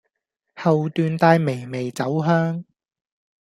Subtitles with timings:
[0.55, 2.65] 後段帶微微酒香